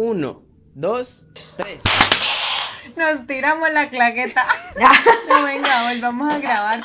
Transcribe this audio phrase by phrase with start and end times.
[0.00, 0.42] Uno,
[0.76, 1.26] dos,
[1.56, 1.82] tres.
[2.96, 4.46] Nos tiramos la claqueta.
[5.28, 6.84] no, venga, volvamos a grabar.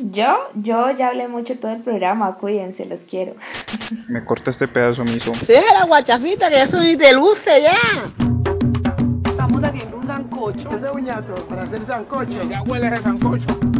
[0.00, 3.36] Yo, yo ya hablé mucho todo el programa, cuídense, los quiero.
[4.08, 5.30] Me corta este pedazo miso.
[5.46, 7.78] Deja la guachafita que eso ni te luce ya.
[9.24, 10.68] Estamos haciendo un sancocho.
[10.68, 12.42] Ese uñato para hacer sancocho.
[12.42, 13.77] Ya huele ese sancocho.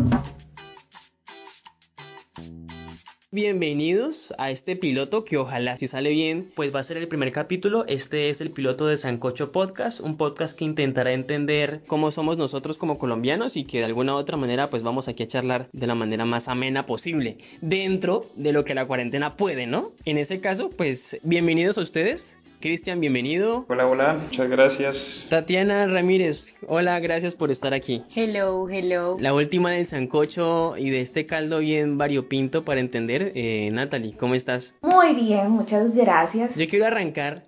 [3.41, 7.31] Bienvenidos a este piloto que ojalá si sale bien, pues va a ser el primer
[7.31, 7.85] capítulo.
[7.87, 12.79] Este es el piloto de Sancocho Podcast, un podcast que intentará entender cómo somos nosotros
[12.79, 15.87] como colombianos y que de alguna u otra manera pues vamos aquí a charlar de
[15.87, 19.93] la manera más amena posible, dentro de lo que la cuarentena puede, ¿no?
[20.05, 22.21] En ese caso, pues bienvenidos a ustedes.
[22.61, 23.65] Cristian, bienvenido.
[23.69, 25.27] Hola, hola, muchas gracias.
[25.31, 28.03] Tatiana Ramírez, hola, gracias por estar aquí.
[28.17, 29.17] Hello, hello.
[29.21, 33.31] La última del sancocho y de este caldo bien variopinto para entender.
[33.37, 34.75] Eh, Natalie, ¿cómo estás?
[34.83, 36.51] Muy bien, muchas gracias.
[36.57, 37.45] Yo quiero arrancar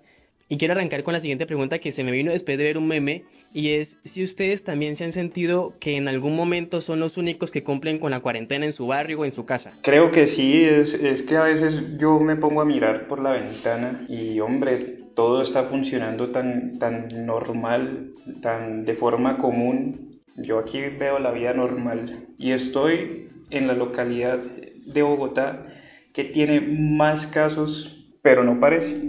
[0.47, 2.87] y quiero arrancar con la siguiente pregunta que se me vino después de ver un
[2.87, 3.23] meme
[3.53, 7.51] y es si ustedes también se han sentido que en algún momento son los únicos
[7.51, 9.73] que cumplen con la cuarentena en su barrio o en su casa.
[9.81, 13.31] Creo que sí, es, es que a veces yo me pongo a mirar por la
[13.31, 20.19] ventana y hombre, todo está funcionando tan, tan normal, tan de forma común.
[20.37, 25.67] Yo aquí veo la vida normal y estoy en la localidad de Bogotá
[26.13, 29.01] que tiene más casos, pero no parece.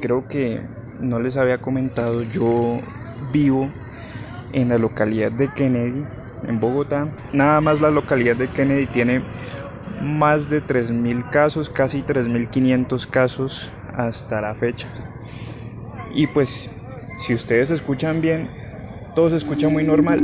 [0.00, 0.60] Creo que
[1.00, 2.80] no les había comentado, yo
[3.32, 3.70] vivo
[4.52, 6.04] en la localidad de Kennedy,
[6.46, 7.08] en Bogotá.
[7.32, 9.22] Nada más la localidad de Kennedy tiene
[10.00, 14.86] más de 3.000 casos, casi 3.500 casos hasta la fecha.
[16.14, 16.70] Y pues,
[17.26, 18.48] si ustedes escuchan bien,
[19.14, 20.20] todo se escucha muy normal.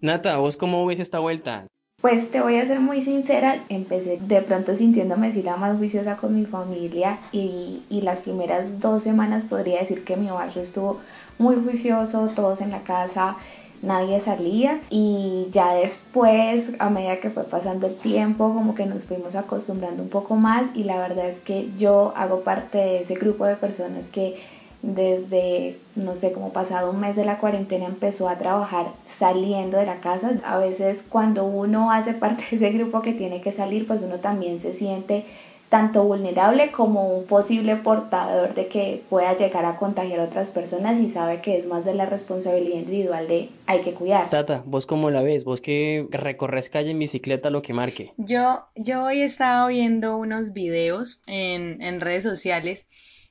[0.00, 1.66] Nata, ¿vos cómo ves esta vuelta?
[2.00, 6.16] Pues te voy a ser muy sincera, empecé de pronto sintiéndome así la más juiciosa
[6.16, 11.00] con mi familia y, y las primeras dos semanas podría decir que mi barrio estuvo
[11.38, 13.36] muy juicioso, todos en la casa,
[13.82, 19.04] nadie salía y ya después a medida que fue pasando el tiempo como que nos
[19.04, 23.14] fuimos acostumbrando un poco más y la verdad es que yo hago parte de ese
[23.14, 24.36] grupo de personas que
[24.82, 29.86] desde no sé como pasado un mes de la cuarentena empezó a trabajar saliendo de
[29.86, 30.30] la casa.
[30.44, 34.18] A veces cuando uno hace parte de ese grupo que tiene que salir pues uno
[34.18, 35.24] también se siente
[35.68, 40.98] tanto vulnerable como un posible portador de que pueda llegar a contagiar a otras personas
[41.00, 44.30] y sabe que es más de la responsabilidad individual de hay que cuidar.
[44.30, 45.44] Tata, ¿vos cómo la ves?
[45.44, 48.12] ¿Vos que recorres calle en bicicleta lo que marque?
[48.16, 52.86] Yo, yo hoy estaba viendo unos videos en, en redes sociales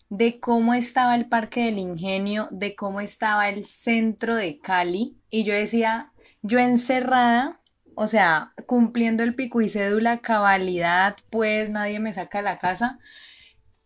[0.10, 5.44] de cómo estaba el Parque del Ingenio, de cómo estaba el centro de Cali y
[5.44, 6.12] yo decía,
[6.42, 7.60] yo encerrada
[8.00, 13.00] o sea, cumpliendo el pico y cédula, cabalidad, pues nadie me saca de la casa,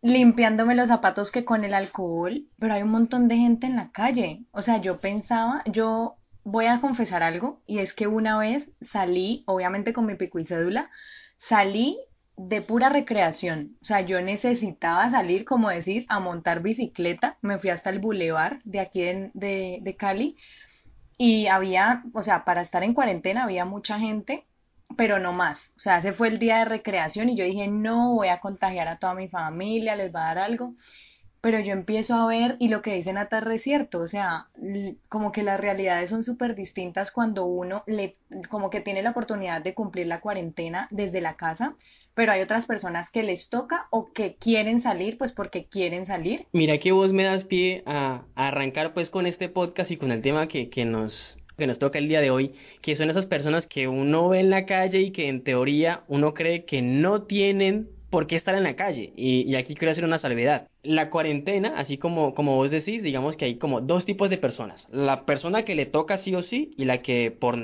[0.01, 3.91] limpiándome los zapatos que con el alcohol, pero hay un montón de gente en la
[3.91, 4.45] calle.
[4.51, 9.44] O sea, yo pensaba, yo voy a confesar algo, y es que una vez salí,
[9.47, 10.89] obviamente con mi pico y cédula,
[11.38, 11.97] salí
[12.38, 13.78] de pura recreación.
[13.81, 17.38] O sea, yo necesitaba salir, como decís, a montar bicicleta.
[17.41, 20.38] Me fui hasta el bulevar de aquí de, de, de Cali
[21.17, 24.45] y había, o sea, para estar en cuarentena había mucha gente,
[24.97, 25.72] pero no más.
[25.77, 28.88] O sea, ese fue el día de recreación y yo dije, no, voy a contagiar
[28.88, 30.75] a toda mi familia, les va a dar algo.
[31.41, 34.46] Pero yo empiezo a ver, y lo que dice Nata es cierto, o sea,
[35.09, 38.16] como que las realidades son súper distintas cuando uno le,
[38.50, 41.75] como que tiene la oportunidad de cumplir la cuarentena desde la casa,
[42.13, 46.46] pero hay otras personas que les toca o que quieren salir, pues porque quieren salir.
[46.52, 50.22] Mira que vos me das pie a, arrancar pues con este podcast y con el
[50.22, 53.68] tema que, que nos que nos toca el día de hoy, que son esas personas
[53.68, 57.88] que uno ve en la calle y que en teoría uno cree que no tienen
[58.09, 59.13] por qué estar en la calle.
[59.16, 60.68] Y, y, aquí quiero hacer una salvedad.
[60.84, 64.88] La cuarentena, así como, como vos decís, digamos que hay como dos tipos de personas.
[64.92, 67.56] La persona que le toca sí o sí y la que por,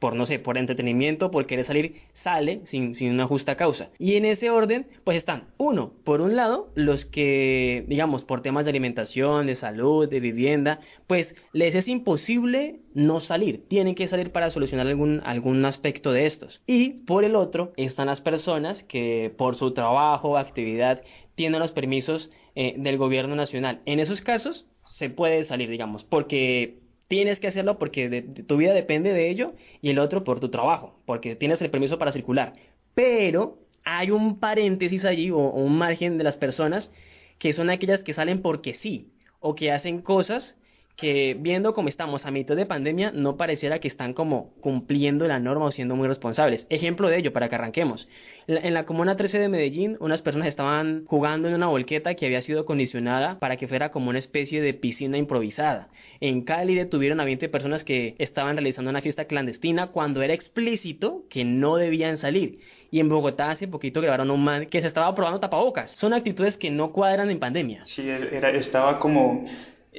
[0.00, 3.90] por no sé, por entretenimiento, por querer salir, sale sin, sin una justa causa.
[3.98, 8.64] Y en ese orden, pues están, uno, por un lado, los que, digamos, por temas
[8.64, 13.66] de alimentación, de salud, de vivienda, pues les es imposible no salir.
[13.68, 16.60] Tienen que salir para solucionar algún, algún aspecto de estos.
[16.66, 21.02] Y por el otro, están las personas que por su trabajo, actividad,
[21.34, 23.80] tienen los permisos eh, del gobierno nacional.
[23.86, 24.66] En esos casos
[24.96, 26.78] se puede salir, digamos, porque
[27.08, 30.50] tienes que hacerlo porque de, tu vida depende de ello y el otro por tu
[30.50, 32.54] trabajo, porque tienes el permiso para circular.
[32.94, 36.92] Pero hay un paréntesis allí o, o un margen de las personas
[37.38, 39.10] que son aquellas que salen porque sí
[39.40, 40.56] o que hacen cosas
[40.96, 45.40] que viendo cómo estamos a mitad de pandemia, no pareciera que están como cumpliendo la
[45.40, 46.66] norma o siendo muy responsables.
[46.70, 48.08] Ejemplo de ello, para que arranquemos.
[48.46, 52.42] En la Comuna 13 de Medellín, unas personas estaban jugando en una volqueta que había
[52.42, 55.88] sido condicionada para que fuera como una especie de piscina improvisada.
[56.20, 61.24] En Cali detuvieron a 20 personas que estaban realizando una fiesta clandestina cuando era explícito
[61.30, 62.60] que no debían salir.
[62.90, 65.90] Y en Bogotá hace poquito grabaron un man que se estaba probando tapabocas.
[65.92, 67.84] Son actitudes que no cuadran en pandemia.
[67.86, 69.42] Sí, era, estaba como,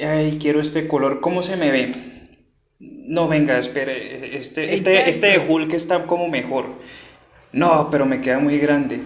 [0.01, 1.91] ay, quiero este color, ¿cómo se me ve?
[2.79, 6.65] No, venga, espere, este, este, este de Hulk está como mejor.
[7.51, 8.99] No, pero me queda muy grande.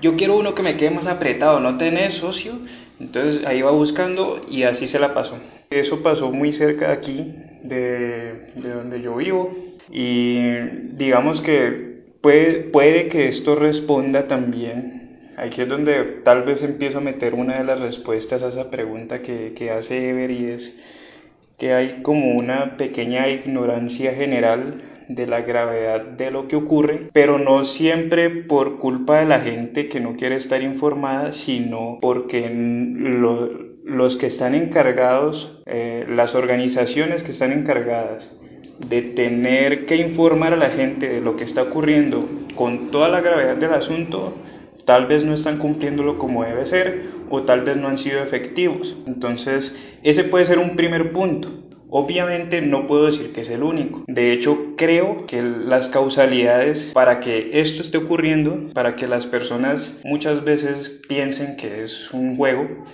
[0.00, 2.58] Yo quiero uno que me quede más apretado, ¿no tenés socio?
[3.00, 5.38] Entonces ahí va buscando y así se la pasó.
[5.70, 9.56] Eso pasó muy cerca de aquí, de, de donde yo vivo.
[9.90, 10.38] Y
[10.92, 15.03] digamos que puede, puede que esto responda también.
[15.36, 19.22] Aquí es donde tal vez empiezo a meter una de las respuestas a esa pregunta
[19.22, 20.78] que, que hace Ever y es
[21.58, 27.38] que hay como una pequeña ignorancia general de la gravedad de lo que ocurre, pero
[27.38, 32.50] no siempre por culpa de la gente que no quiere estar informada, sino porque
[33.84, 38.34] los que están encargados, eh, las organizaciones que están encargadas
[38.88, 43.20] de tener que informar a la gente de lo que está ocurriendo con toda la
[43.20, 44.34] gravedad del asunto,
[44.84, 48.96] tal vez no están cumpliéndolo como debe ser o tal vez no han sido efectivos.
[49.06, 51.50] Entonces, ese puede ser un primer punto.
[51.90, 54.02] Obviamente no puedo decir que es el único.
[54.08, 60.00] De hecho, creo que las causalidades para que esto esté ocurriendo, para que las personas
[60.04, 62.84] muchas veces piensen que es un juego,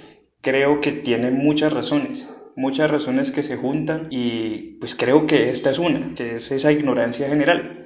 [0.43, 5.71] creo que tiene muchas razones muchas razones que se juntan y pues creo que esta
[5.71, 7.80] es una, que es esa ignorancia general.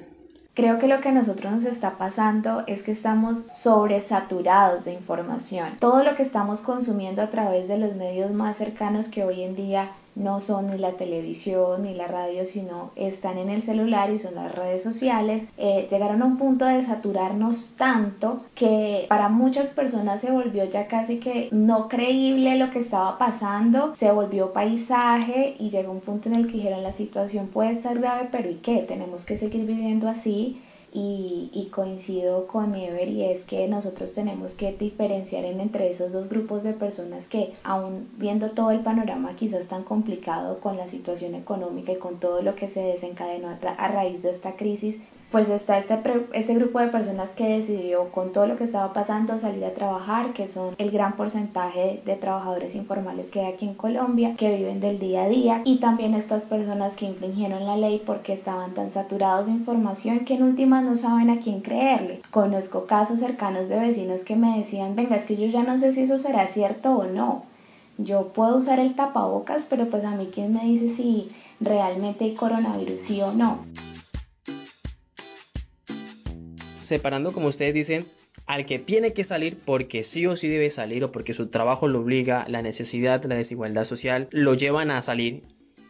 [0.55, 5.75] Creo que lo que a nosotros nos está pasando es que estamos sobresaturados de información.
[5.81, 9.57] Todo lo que estamos consumiendo a través de los medios más cercanos que hoy en
[9.57, 14.19] día no son ni la televisión ni la radio, sino están en el celular y
[14.19, 19.69] son las redes sociales, eh, llegaron a un punto de saturarnos tanto que para muchas
[19.71, 25.55] personas se volvió ya casi que no creíble lo que estaba pasando, se volvió paisaje
[25.59, 28.55] y llegó un punto en el que dijeron la situación puede estar grave, pero ¿y
[28.55, 28.79] qué?
[28.87, 30.61] Tenemos que seguir viviendo así
[30.97, 36.63] y, coincido con Ever y es que nosotros tenemos que diferenciar entre esos dos grupos
[36.63, 41.91] de personas que aún viendo todo el panorama quizás tan complicado con la situación económica
[41.91, 44.95] y con todo lo que se desencadenó a raíz de esta crisis,
[45.31, 45.99] pues está este,
[46.33, 50.33] este grupo de personas que decidió con todo lo que estaba pasando salir a trabajar,
[50.33, 54.79] que son el gran porcentaje de trabajadores informales que hay aquí en Colombia, que viven
[54.79, 58.93] del día a día, y también estas personas que infringieron la ley porque estaban tan
[58.93, 62.21] saturados de información que en últimas no saben a quién creerle.
[62.31, 65.93] Conozco casos cercanos de vecinos que me decían, venga, es que yo ya no sé
[65.93, 67.43] si eso será cierto o no.
[67.97, 72.35] Yo puedo usar el tapabocas, pero pues a mí quién me dice si realmente hay
[72.35, 73.59] coronavirus sí o no
[76.85, 78.05] separando, como ustedes dicen,
[78.45, 81.87] al que tiene que salir porque sí o sí debe salir o porque su trabajo
[81.87, 85.43] lo obliga, la necesidad, la desigualdad social lo llevan a salir.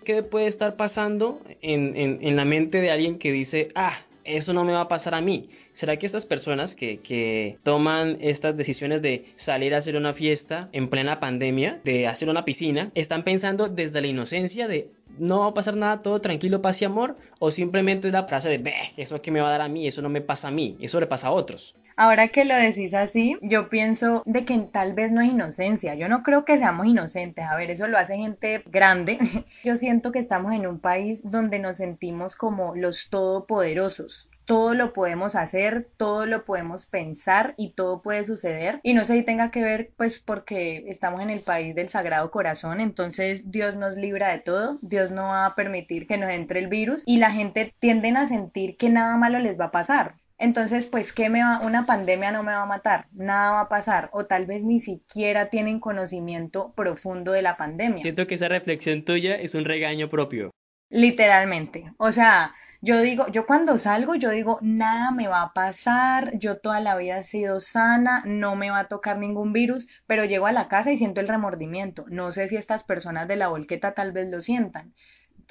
[0.04, 4.66] ¿Qué puede estar pasando en, en, la mente de alguien que dice, ah, eso no
[4.66, 5.50] me va a pasar a mí.
[5.74, 10.70] ¿Será que estas personas que, que, toman estas decisiones de salir a hacer una fiesta
[10.72, 15.48] en plena pandemia, de hacer una piscina, están pensando desde la inocencia de no va
[15.48, 17.18] a pasar nada, todo tranquilo, paz y amor?
[17.40, 19.88] ¿O simplemente es la frase de, Beh, eso que me va a dar a mí,
[19.88, 21.76] eso no me pasa a mí, eso le pasa a otros?
[21.98, 25.96] Ahora que lo decís así, yo pienso de que tal vez no es inocencia.
[25.96, 27.46] Yo no creo que seamos inocentes.
[27.46, 29.18] A ver, eso lo hace gente grande.
[29.64, 34.94] Yo siento que estamos en un país donde nos sentimos como los todopoderosos todo lo
[34.94, 38.80] podemos hacer, todo lo podemos pensar y todo puede suceder.
[38.84, 42.32] Y no sé si tenga que ver pues porque estamos en el país del Sagrado
[42.32, 46.60] Corazón, entonces Dios nos libra de todo, Dios no va a permitir que nos entre
[46.60, 50.16] el virus y la gente tienden a sentir que nada malo les va a pasar.
[50.38, 51.62] Entonces, pues, ¿qué me va?
[51.62, 54.82] Una pandemia no me va a matar, nada va a pasar, o tal vez ni
[54.82, 58.02] siquiera tienen conocimiento profundo de la pandemia.
[58.02, 60.52] Siento que esa reflexión tuya es un regaño propio.
[60.90, 66.38] Literalmente, o sea, yo digo, yo cuando salgo, yo digo, nada me va a pasar,
[66.38, 70.26] yo toda la vida he sido sana, no me va a tocar ningún virus, pero
[70.26, 72.06] llego a la casa y siento el remordimiento.
[72.10, 74.94] No sé si estas personas de la volqueta tal vez lo sientan.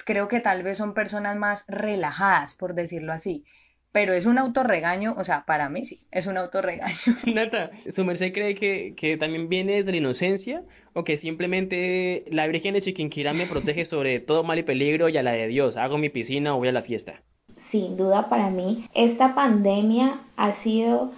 [0.05, 3.45] Creo que tal vez son personas más relajadas, por decirlo así
[3.95, 6.97] pero es un autorregaño, o sea, para mí sí, es un autorregaño.
[7.33, 12.45] Nata, ¿su merced cree que, que también viene desde la inocencia o que simplemente la
[12.45, 15.77] Virgen de Chiquinquirá me protege sobre todo mal y peligro y a la de Dios?
[15.77, 17.21] Hago mi piscina o voy a la fiesta.
[17.71, 21.13] Sin duda para mí, esta pandemia ha sido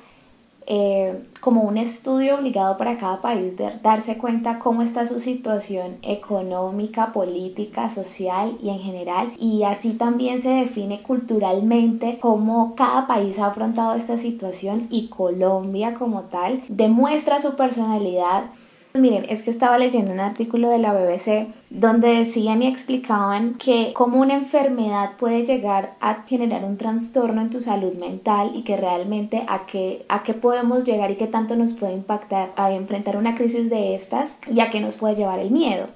[0.70, 5.96] eh, como un estudio obligado para cada país de darse cuenta cómo está su situación
[6.02, 9.32] económica, política, social y en general.
[9.40, 15.94] Y así también se define culturalmente cómo cada país ha afrontado esta situación y Colombia
[15.94, 18.52] como tal demuestra su personalidad
[18.98, 23.94] Miren, es que estaba leyendo un artículo de la BBC donde decían y explicaban que
[23.94, 28.76] cómo una enfermedad puede llegar a generar un trastorno en tu salud mental y que
[28.76, 33.18] realmente a qué, a qué podemos llegar y qué tanto nos puede impactar a enfrentar
[33.18, 35.88] una crisis de estas y a qué nos puede llevar el miedo.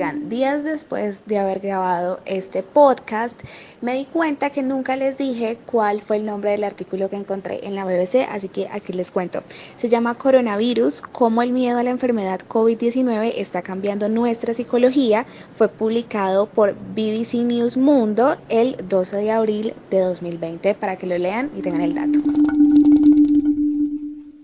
[0.00, 3.34] Días después de haber grabado este podcast,
[3.82, 7.66] me di cuenta que nunca les dije cuál fue el nombre del artículo que encontré
[7.66, 9.42] en la BBC, así que aquí les cuento.
[9.76, 15.26] Se llama Coronavirus, cómo el miedo a la enfermedad COVID-19 está cambiando nuestra psicología.
[15.58, 21.18] Fue publicado por BBC News Mundo el 12 de abril de 2020 para que lo
[21.18, 22.69] lean y tengan el dato.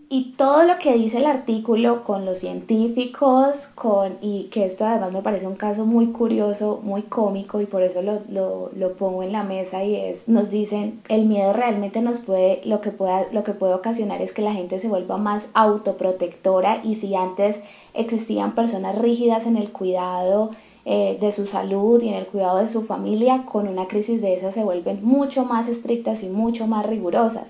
[0.08, 5.12] Y todo lo que dice el artículo con los científicos, con, y que esto además
[5.12, 9.24] me parece un caso muy curioso, muy cómico y por eso lo, lo, lo pongo
[9.24, 13.26] en la mesa y es, nos dicen, el miedo realmente nos puede, lo que, pueda,
[13.32, 17.56] lo que puede ocasionar es que la gente se vuelva más autoprotectora y si antes
[17.92, 20.52] existían personas rígidas en el cuidado
[20.84, 24.34] eh, de su salud y en el cuidado de su familia, con una crisis de
[24.34, 27.48] esas se vuelven mucho más estrictas y mucho más rigurosas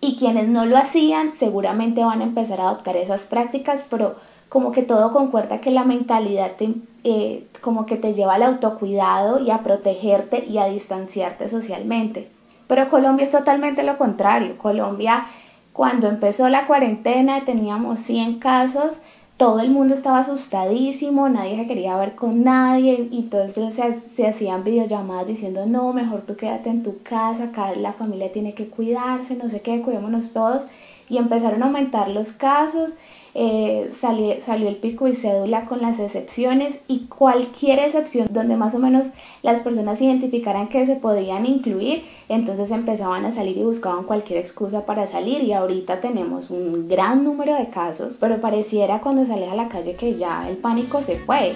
[0.00, 4.16] y quienes no lo hacían seguramente van a empezar a adoptar esas prácticas, pero
[4.48, 6.74] como que todo concuerda que la mentalidad te,
[7.04, 12.30] eh, como que te lleva al autocuidado y a protegerte y a distanciarte socialmente.
[12.66, 14.56] Pero Colombia es totalmente lo contrario.
[14.58, 15.26] Colombia,
[15.72, 18.92] cuando empezó la cuarentena, teníamos 100 casos
[19.38, 24.26] todo el mundo estaba asustadísimo, nadie se quería ver con nadie y entonces se, se,
[24.26, 28.68] hacían videollamadas diciendo no, mejor tú quédate en tu casa, acá la familia tiene que
[28.68, 30.64] cuidarse, no sé qué, cuidémonos todos
[31.08, 32.90] y empezaron a aumentar los casos
[33.34, 38.78] eh, salió, el pico y cédula con las excepciones y cualquier excepción donde más o
[38.78, 39.06] menos
[39.42, 44.86] las personas identificaran que se podían incluir, entonces empezaban a salir y buscaban cualquier excusa
[44.86, 49.56] para salir y ahorita tenemos un gran número de casos, pero pareciera cuando sales a
[49.56, 51.54] la calle que ya el pánico se fue.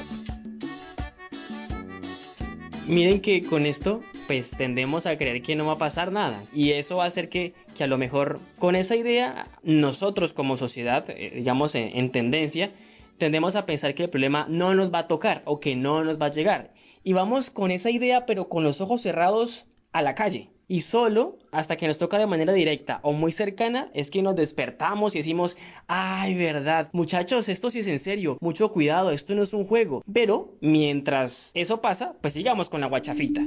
[2.87, 6.73] Miren que con esto pues tendemos a creer que no va a pasar nada y
[6.73, 11.05] eso va a hacer que que a lo mejor con esa idea nosotros como sociedad,
[11.09, 12.71] eh, digamos en, tendencia,
[13.19, 16.21] tendemos a pensar que el problema no nos va a tocar o que no nos
[16.21, 16.73] va a llegar.
[17.03, 20.51] Y vamos con esa idea pero con los ojos cerrados a la calle.
[20.73, 24.35] Y solo hasta que nos toca de manera directa o muy cercana es que nos
[24.35, 25.55] despertamos y decimos,
[25.87, 30.03] ay, verdad, muchachos, esto sí es en serio, mucho cuidado, esto no es un juego.
[30.11, 33.43] Pero mientras eso pasa, pues sigamos con la guachafita.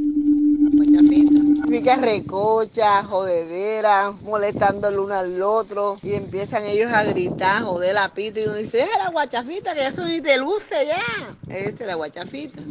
[1.67, 8.13] Fica recocha, jodedera, molestando el uno al otro y empiezan ellos a gritar, joder la
[8.13, 11.01] pita y uno dice, es la guachafita que eso ni te luce ya.
[11.50, 12.62] Esa es la guachafita.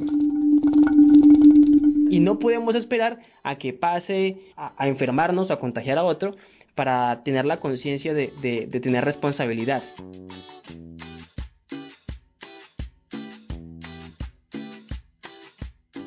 [2.15, 6.37] Y no podemos esperar a que pase a, enfermarnos o a contagiar a otro
[6.77, 9.83] para tener la conciencia de, de tener responsabilidad.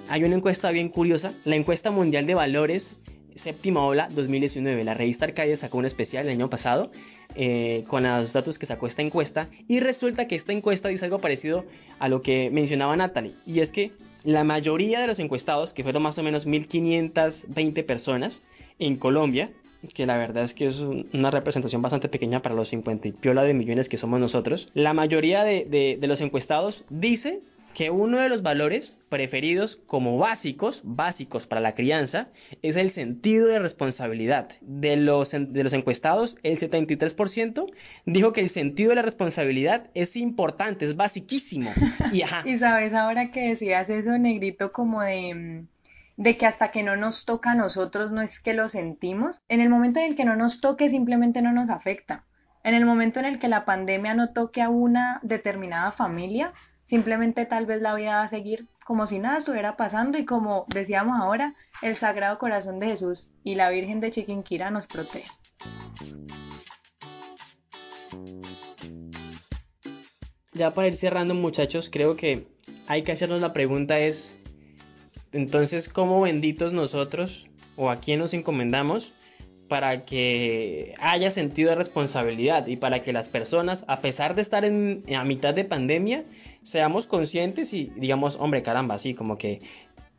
[0.10, 2.98] hay una encuesta bien curiosa, la encuesta mundial de valores
[3.38, 4.84] séptima ola 2019.
[4.84, 6.92] La revista Arcadia sacó un especial el año pasado
[7.36, 11.20] eh, con los datos que sacó esta encuesta y resulta que esta encuesta dice algo
[11.20, 11.66] parecido
[12.00, 13.92] a lo que mencionaba Natalie y es que
[14.27, 18.43] la mayoría de los encuestados, que fueron más o menos 1520 personas
[18.77, 19.51] en Colombia,
[19.93, 20.77] que la verdad es que es
[21.13, 24.93] una representación bastante pequeña para los 50 y piola de millones que somos nosotros, la
[24.93, 27.39] mayoría de los encuestados dice
[27.77, 32.29] que uno de los valores preferidos como básicos, básicos para la crianza,
[32.63, 34.50] es el sentido de responsabilidad.
[34.62, 37.72] De los, de los encuestados, el 73%
[38.07, 41.72] dijo que el sentido de la responsabilidad es importante, es basiquísimo.
[42.12, 45.65] Y, y sabes ahora que decías eso, negrito, como de
[46.15, 49.43] de que hasta que no nos toca a nosotros no es que lo sentimos.
[49.50, 52.24] En el momento en el que no nos toque simplemente no nos afecta.
[52.63, 56.53] En el momento en el que la pandemia no toque a una determinada familia,
[56.88, 60.65] Simplemente tal vez la vida va a seguir como si nada estuviera pasando y como
[60.70, 65.29] decíamos ahora, el Sagrado Corazón de Jesús y la Virgen de Chiquinquira nos protegen.
[70.53, 72.48] Ya para ir cerrando muchachos, creo que
[72.88, 74.34] hay que hacernos la pregunta es,
[75.34, 79.13] entonces, ¿cómo benditos nosotros o a quién nos encomendamos
[79.68, 84.66] para que haya sentido de responsabilidad y para que las personas, a pesar de estar
[84.66, 86.24] en, a mitad de pandemia,
[86.64, 89.62] seamos conscientes y digamos, hombre, caramba, así como que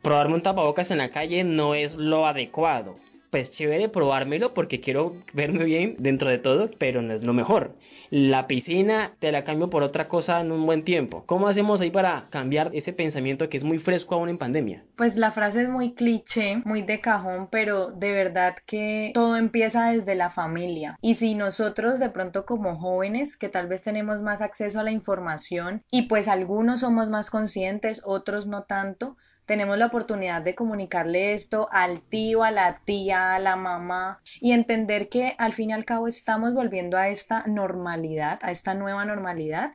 [0.01, 2.95] probarme un tapabocas en la calle no es lo adecuado.
[3.29, 7.75] pues chévere probármelo porque quiero verme bien dentro de todo, pero no es lo mejor.
[8.11, 11.23] La piscina te la cambio por otra cosa en un buen tiempo.
[11.27, 14.83] ¿Cómo hacemos ahí para cambiar ese pensamiento que es muy fresco aún en pandemia?
[14.95, 19.91] Pues la frase es muy cliché, muy de cajón, pero de verdad que todo empieza
[19.91, 20.97] desde la familia.
[21.01, 24.91] Y si nosotros de pronto como jóvenes, que tal vez tenemos más acceso a la
[24.91, 29.17] información y pues algunos somos más conscientes, otros no tanto,
[29.49, 34.51] tenemos la oportunidad de comunicarle esto al tío, a la tía, a la mamá y
[34.51, 39.05] entender que al fin y al cabo estamos volviendo a esta normalidad, a esta nueva
[39.05, 39.71] normalidad.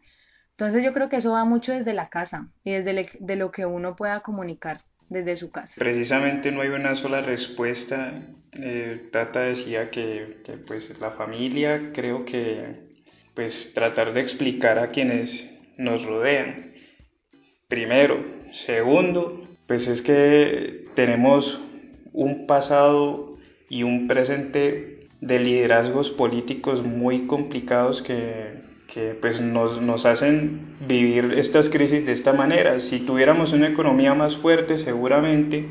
[0.52, 3.66] Entonces yo creo que eso va mucho desde la casa y desde de lo que
[3.66, 5.74] uno pueda comunicar desde su casa.
[5.76, 8.12] Precisamente no hay una sola respuesta.
[8.52, 12.94] Eh, Tata decía que, que pues la familia creo que
[13.34, 16.74] pues tratar de explicar a quienes nos rodean.
[17.66, 18.34] Primero.
[18.66, 21.60] Segundo, pues es que tenemos
[22.12, 23.36] un pasado
[23.68, 28.60] y un presente de liderazgos políticos muy complicados que,
[28.92, 32.78] que pues nos, nos, hacen vivir estas crisis de esta manera.
[32.80, 35.66] Si tuviéramos una economía más fuerte, seguramente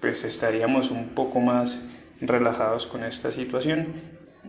[0.00, 1.84] pues estaríamos un poco más
[2.20, 3.88] relajados con esta situación.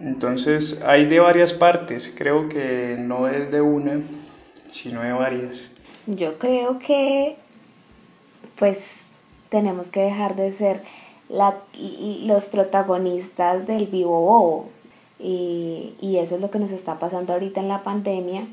[0.02, 4.00] Entonces hay de varias partes, creo que no es de una,
[4.72, 5.70] sino de varias.
[6.08, 7.36] Yo creo que
[8.60, 8.78] pues
[9.50, 10.84] tenemos que dejar de ser
[11.30, 14.66] los protagonistas del vivo bobo.
[15.20, 18.48] Y, eso es lo que nos está pasando ahorita en la pandemia.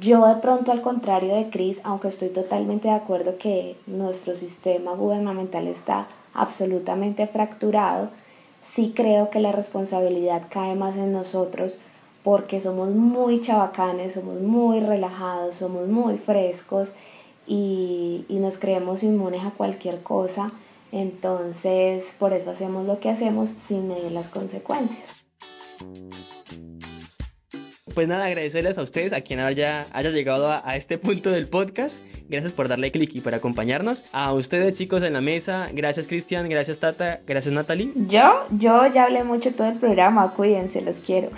[0.00, 4.92] Yo de pronto al contrario de Cris, aunque estoy totalmente de acuerdo que nuestro sistema
[4.92, 8.10] gubernamental está absolutamente fracturado,
[8.74, 11.78] sí creo que la responsabilidad cae más en nosotros
[12.24, 16.88] porque somos muy chabacanes, somos muy relajados, somos muy frescos
[17.46, 20.52] y, y nos creemos inmunes a cualquier cosa.
[20.92, 25.08] Entonces, por eso hacemos lo que hacemos sin medir las consecuencias.
[27.94, 31.48] Pues nada, agradecerles a ustedes, a quien haya, haya llegado a, a este punto del
[31.48, 31.94] podcast.
[32.28, 34.04] Gracias por darle clic y por acompañarnos.
[34.12, 37.92] A ustedes chicos en la mesa, gracias Cristian, gracias Tata, gracias Natalie.
[37.94, 41.30] Yo, yo ya hablé mucho todo el programa, cuídense, los quiero.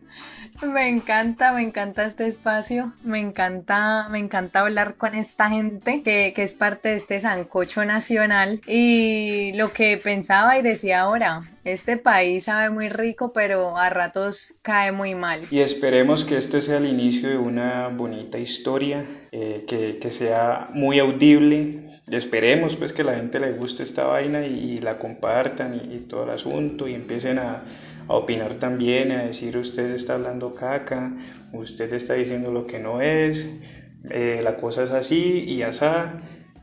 [0.62, 6.34] Me encanta, me encanta este espacio, me encanta, me encanta hablar con esta gente que,
[6.36, 12.46] es parte de este sancocho nacional y lo que pensaba y decía ahora, este país
[12.46, 15.48] sabe muy rico, pero a ratos cae muy mal.
[15.52, 21.00] Y esperemos que este sea el inicio de una bonita historia, eh, que, sea muy
[21.00, 21.87] audible.
[22.10, 26.24] Esperemos pues que la gente le guste esta vaina y, la compartan y, y todo
[26.24, 27.64] el asunto y empiecen a
[28.08, 31.12] a opinar también, a decir usted está hablando caca,
[31.54, 33.50] usted está diciendo lo que no es,
[34.10, 36.14] eh, la cosa es así y asá,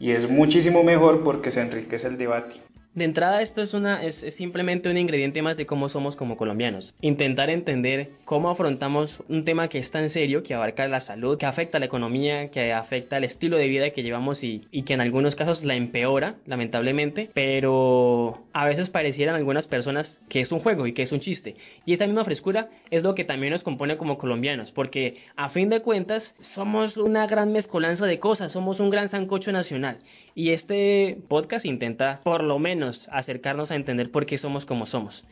[0.00, 2.61] y es muchísimo mejor porque se enriquece el debate.
[2.94, 6.94] De entrada esto es, una, es, simplemente un ingrediente más de cómo somos como colombianos.
[7.00, 11.46] Intentar entender cómo afrontamos un tema que es tan serio, que abarca la salud, que
[11.46, 15.00] afecta la economía, que afecta el estilo de vida que llevamos y, y que en
[15.00, 20.87] algunos casos la empeora, lamentablemente, pero a veces parecieran algunas personas que es un juego
[20.87, 21.57] y que es un chiste.
[21.85, 25.68] Y esa misma frescura es lo que también nos compone como colombianos, porque a fin
[25.68, 29.98] de cuentas somos una gran mezcolanza de cosas, somos un gran sancocho nacional.
[30.35, 35.25] Y este podcast intenta por lo menos acercarnos a entender por qué somos como somos.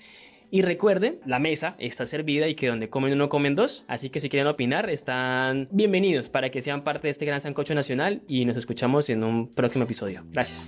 [0.51, 4.21] Y recuerden, la mesa está servida y que donde comen uno comen dos, así que
[4.21, 8.45] si quieren opinar están bienvenidos para que sean parte de este gran sancocho nacional y
[8.45, 10.23] nos escuchamos en un próximo episodio.
[10.27, 10.61] Gracias.